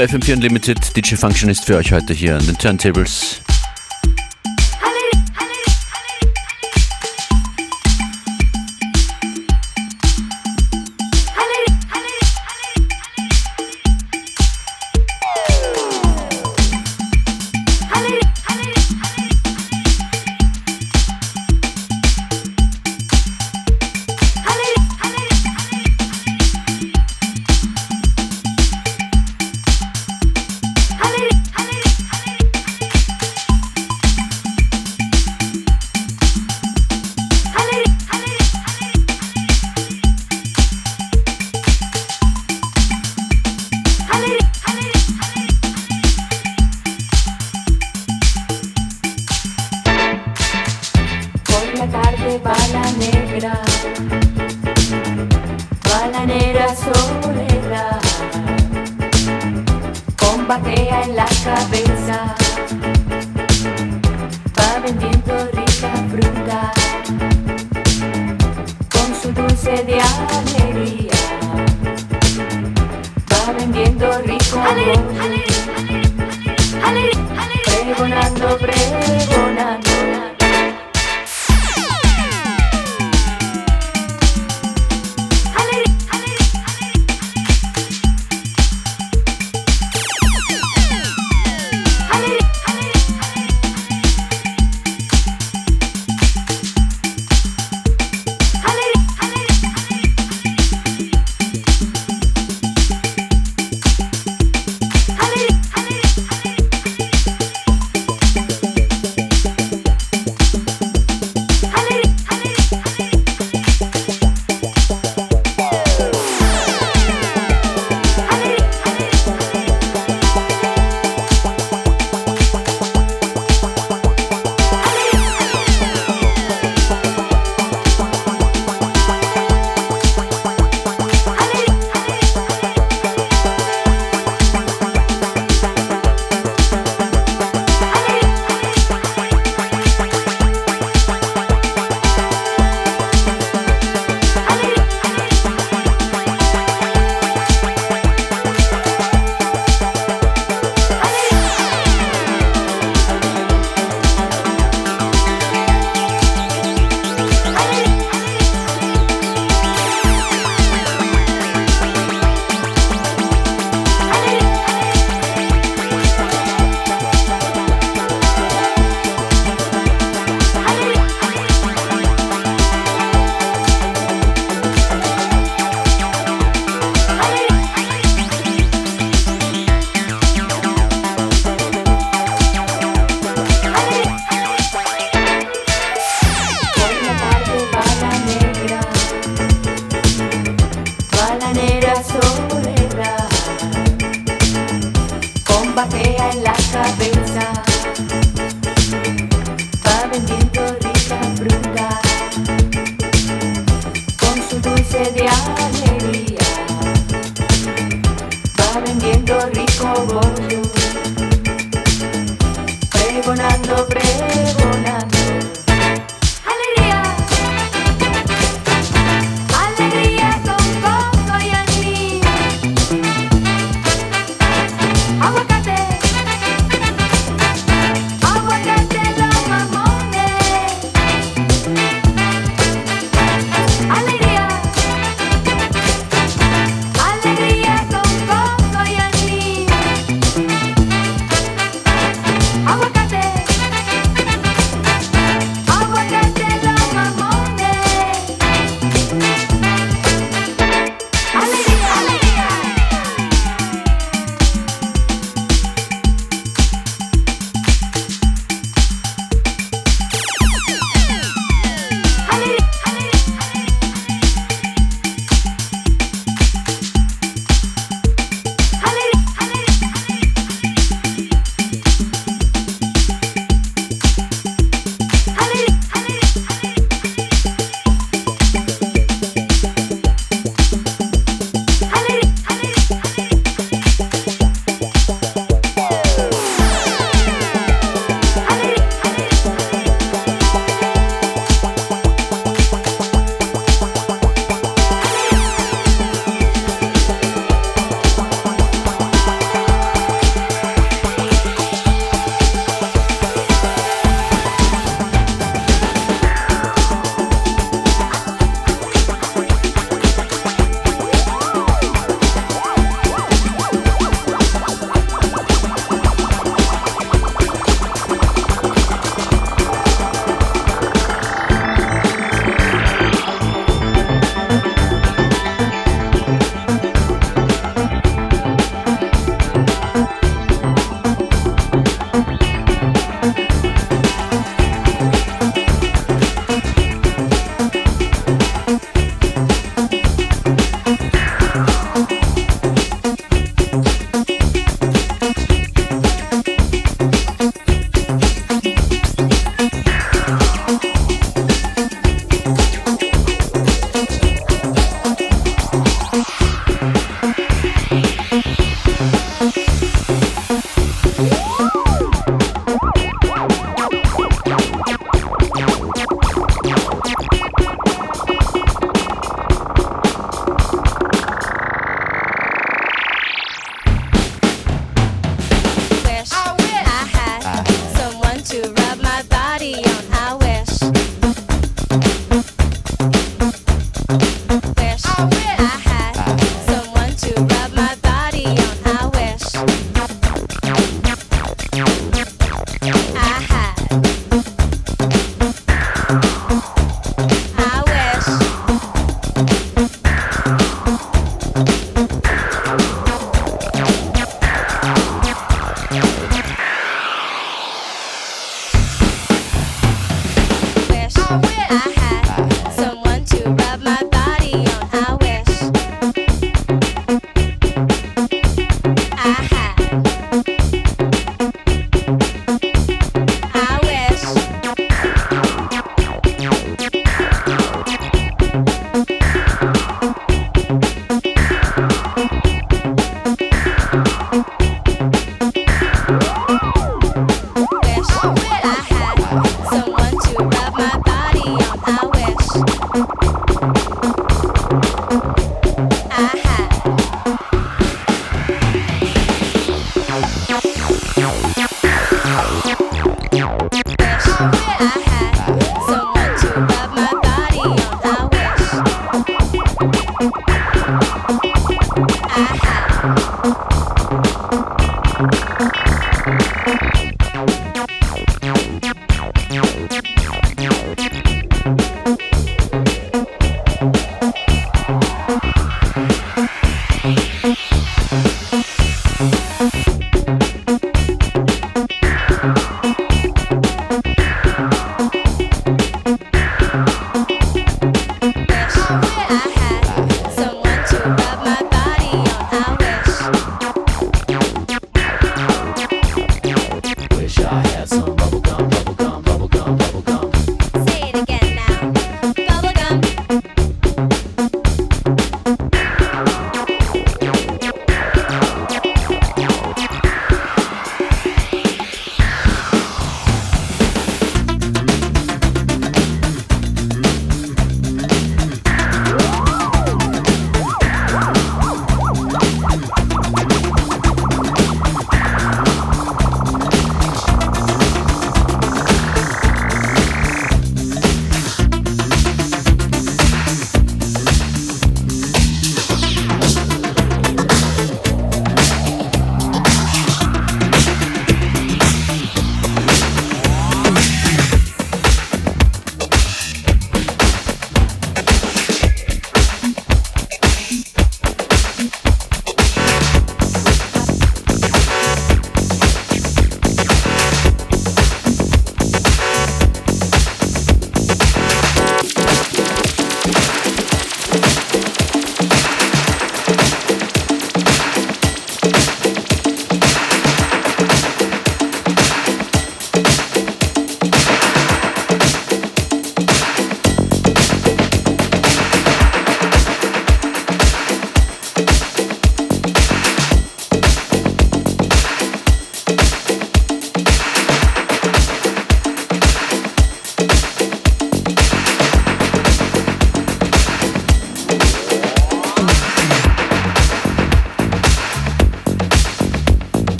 [0.00, 0.96] Willkommen bei FM4 Unlimited.
[0.96, 3.42] DJ Function ist für euch heute hier an den Turntables.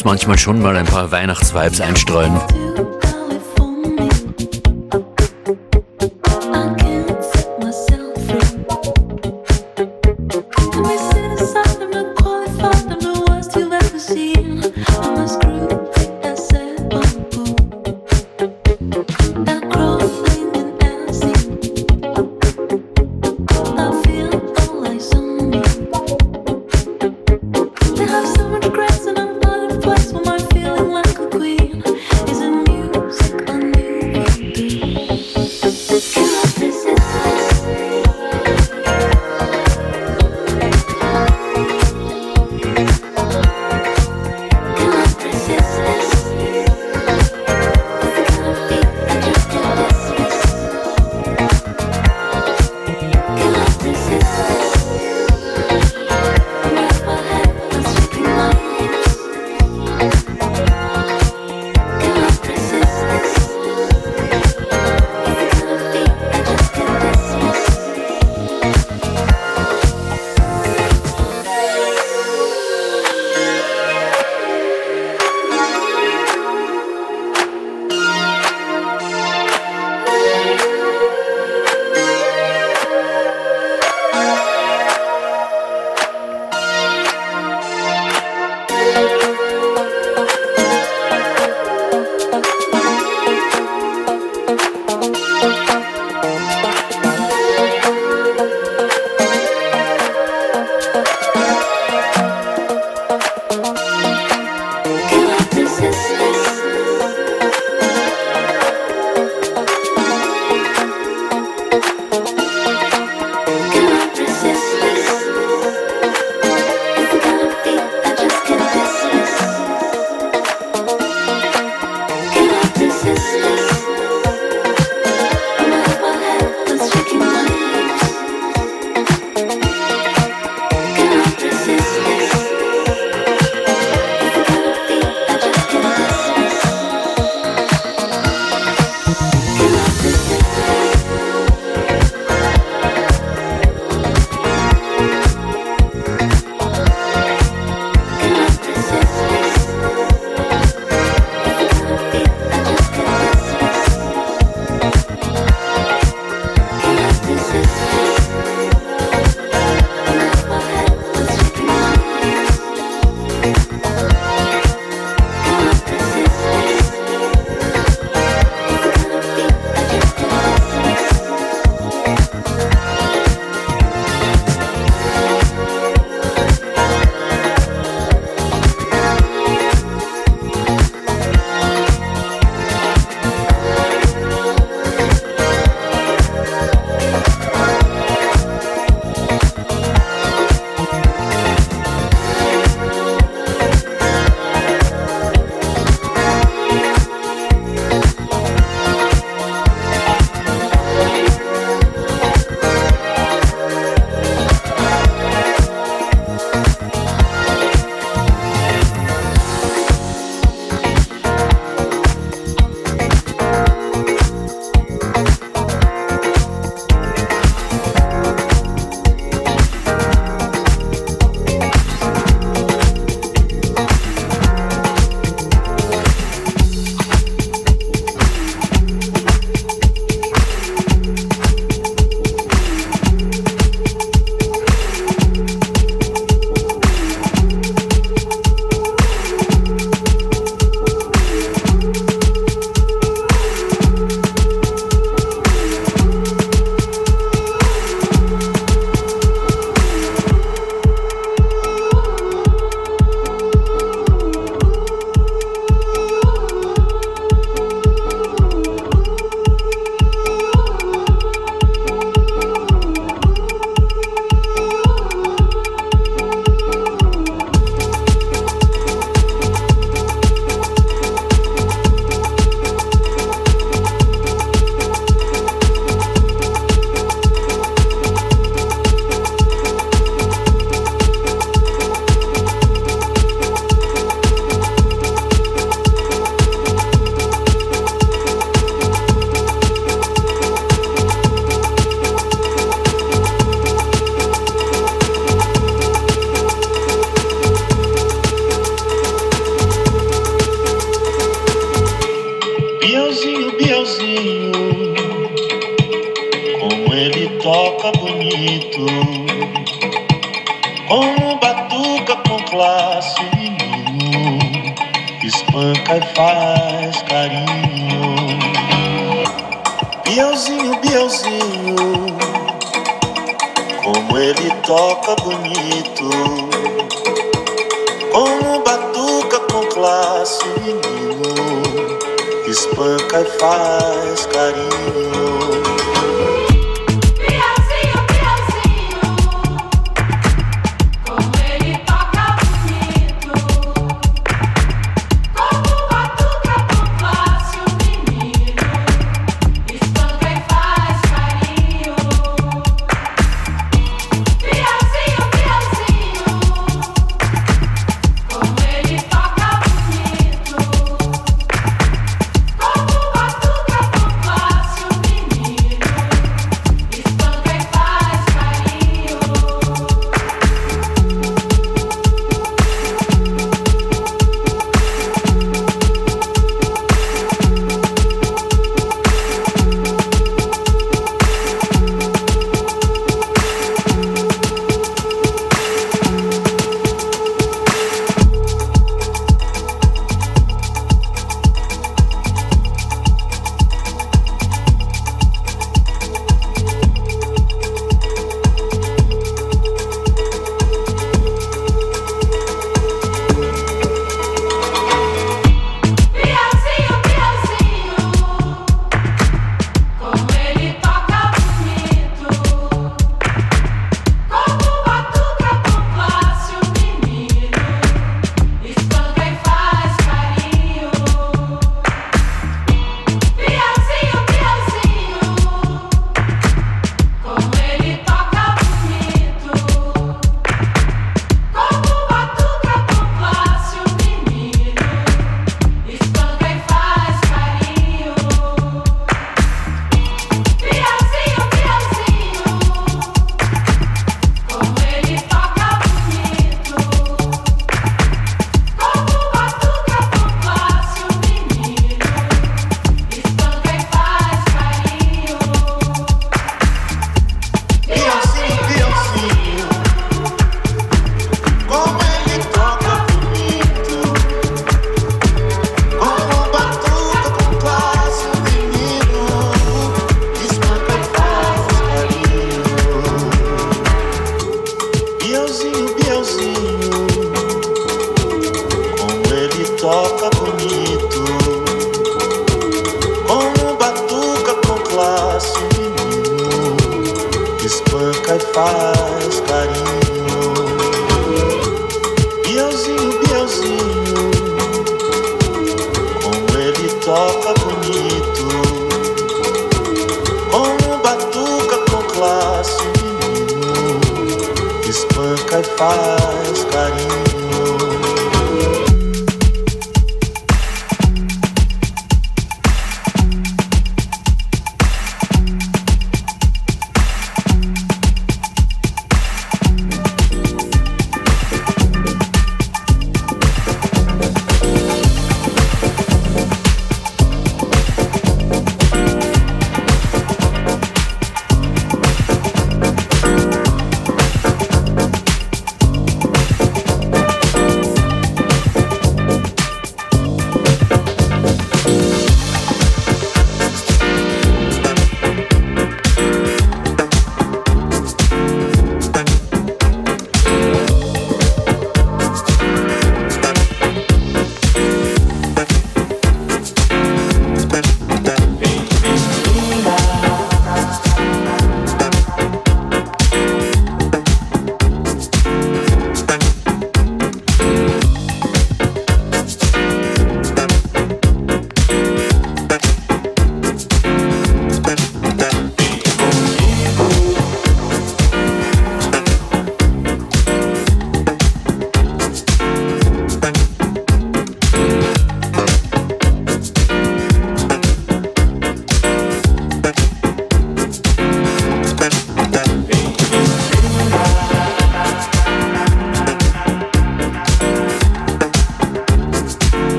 [0.00, 2.40] Muss manchmal schon mal ein paar Weihnachtsvibes einstreuen.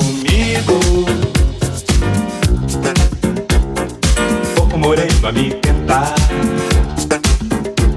[0.00, 0.80] comigo.
[4.54, 6.14] Pouco moreno a me tentar.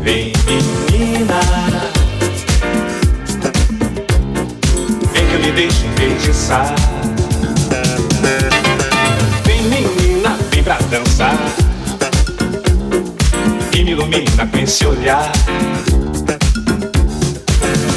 [0.01, 1.39] Vem, menina.
[5.13, 6.75] Vem que eu me deixo enfeitiçar.
[9.45, 11.37] Vem, menina, vem pra dançar.
[13.73, 15.31] E me ilumina com esse olhar.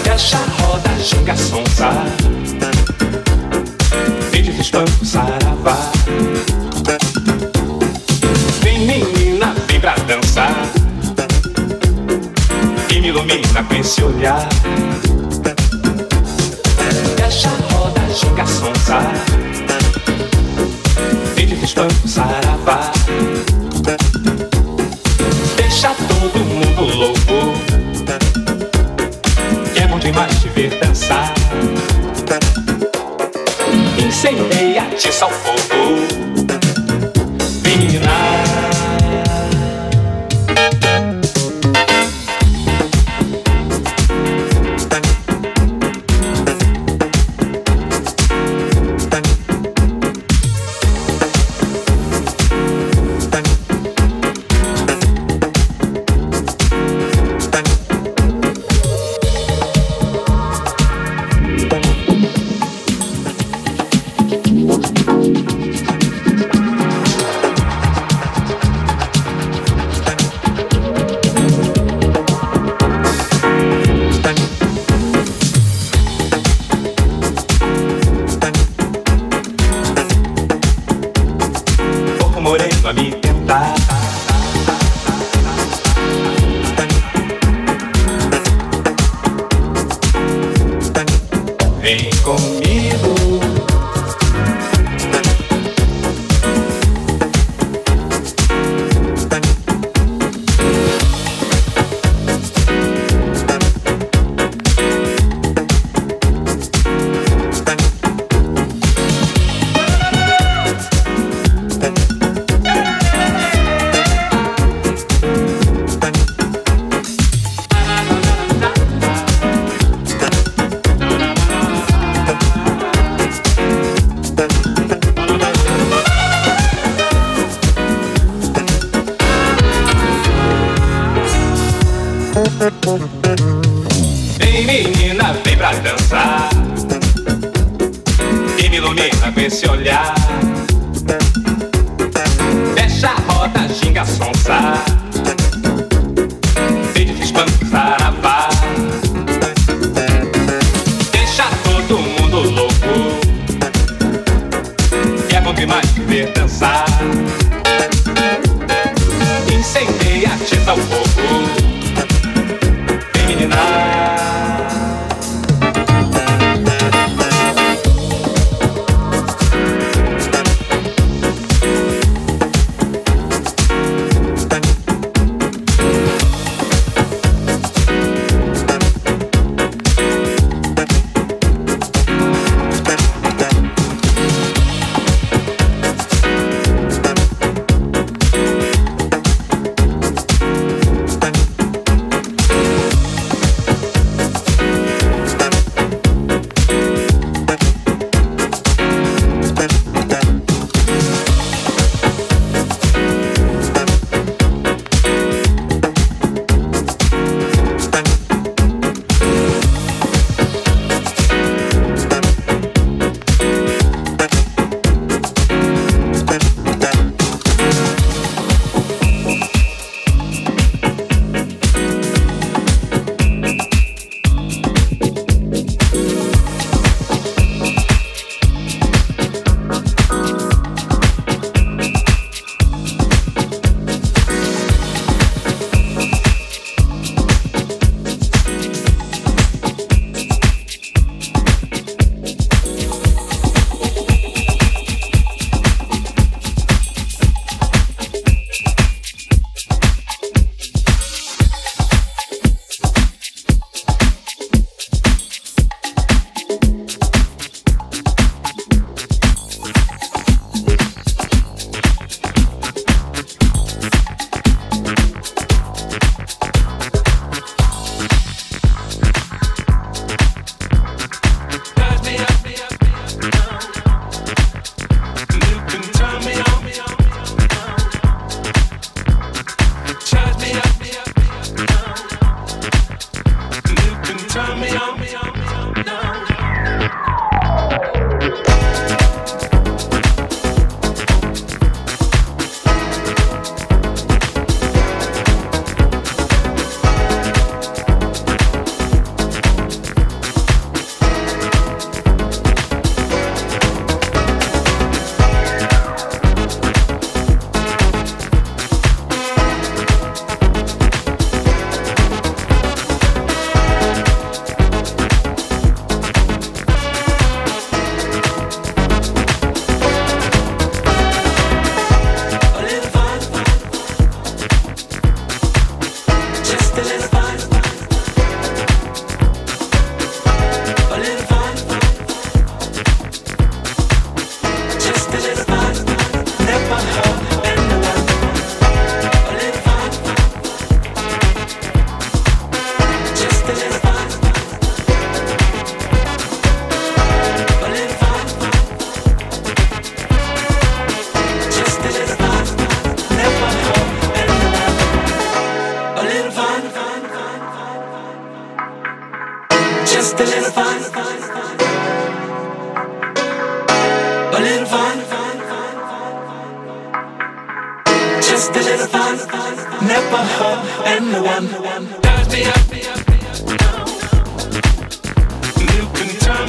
[0.05, 2.07] Fecha a roda, xinga sonsar.
[4.47, 5.91] Vem de espanto, saravá.
[8.63, 10.55] Vem, menina, vem pra dançar.
[12.89, 14.49] E me ilumina com esse olhar.
[17.17, 19.01] Deixa a roda, ginga, sonsa.
[21.35, 22.93] Vem de espanto, saravá.
[25.57, 27.59] Deixa todo mundo louco.
[29.75, 31.36] Que é bom demais te ver dançar.
[34.17, 36.26] Incendeia, atiça o fogo.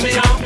[0.03, 0.37] me on.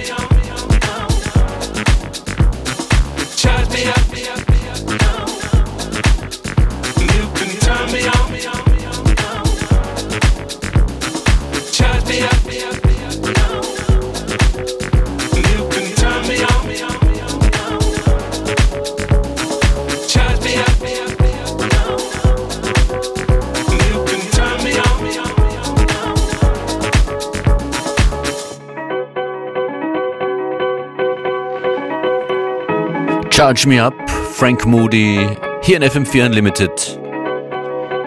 [33.52, 35.28] Charge Me Up, Frank Moody,
[35.62, 36.98] hier in FM4 Unlimited.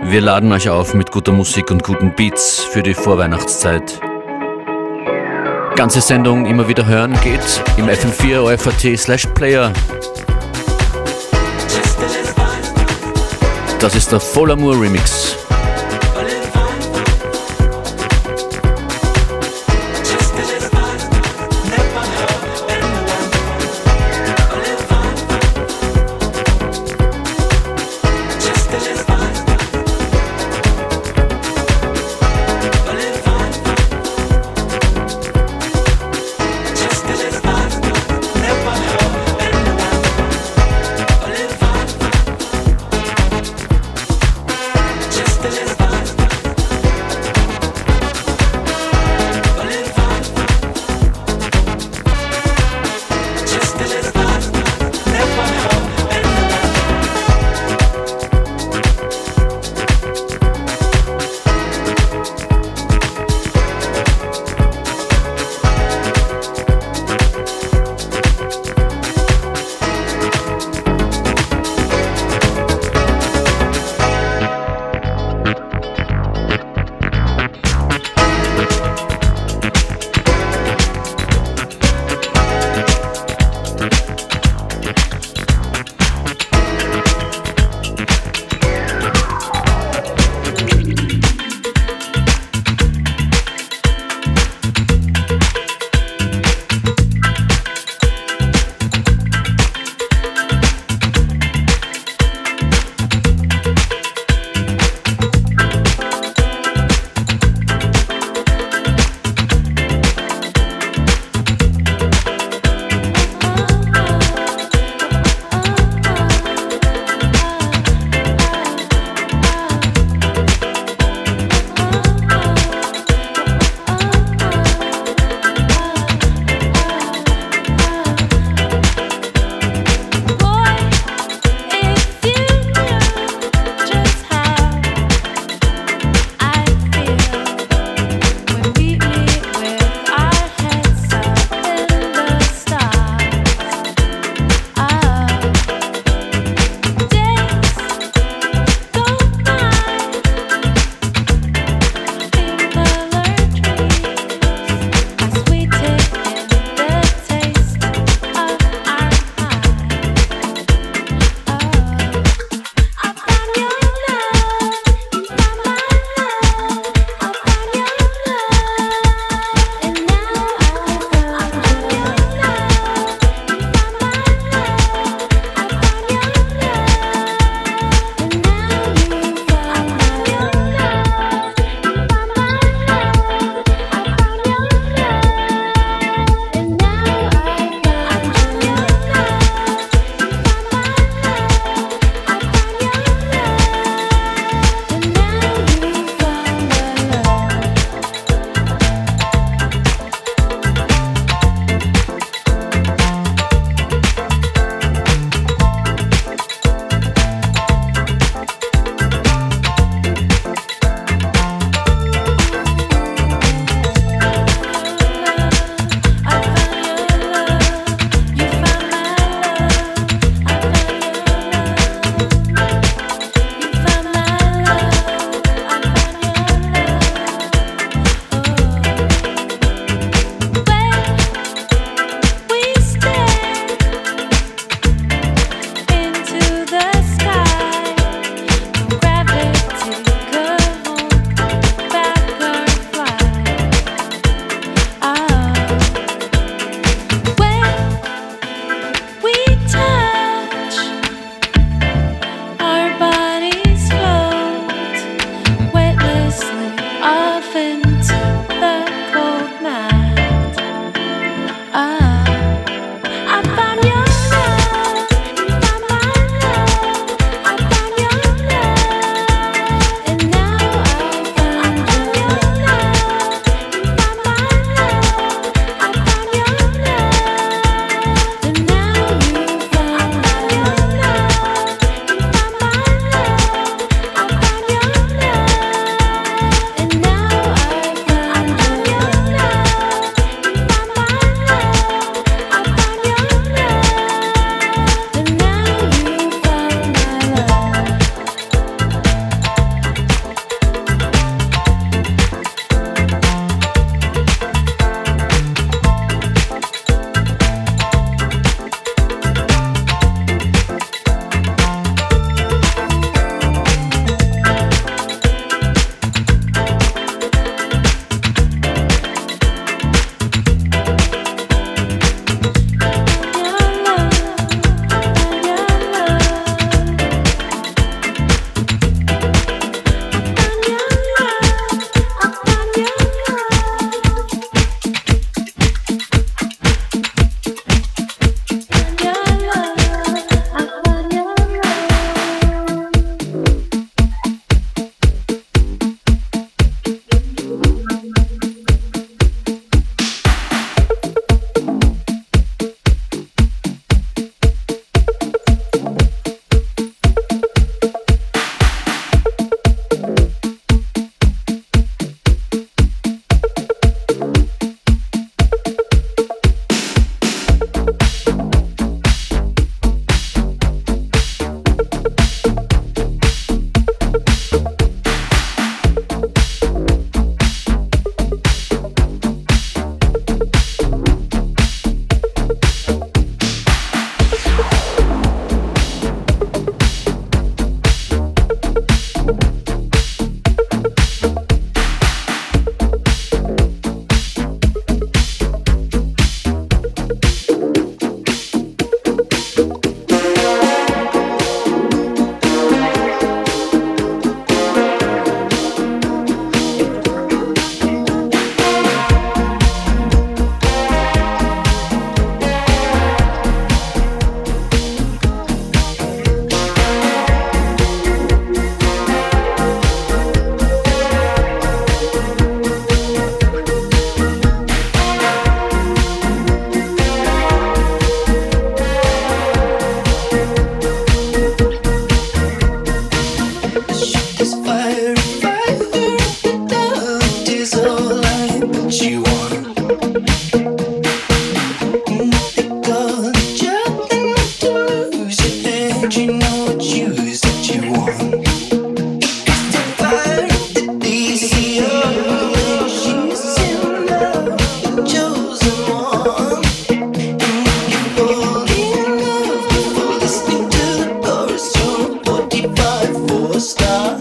[0.05, 4.01] Wir laden euch auf mit guter Musik und guten Beats für die Vorweihnachtszeit.
[5.77, 9.71] Ganze Sendung immer wieder hören geht im FM4 OFAT slash Player.
[13.81, 15.37] Das ist der Full Amour Remix.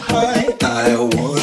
[0.10, 0.58] High.
[0.62, 1.43] I wanna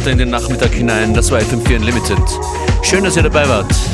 [0.00, 1.12] weiter in den Nachmittag hinein.
[1.12, 2.18] Das war FM4 Unlimited.
[2.82, 3.89] Schön, dass ihr dabei wart.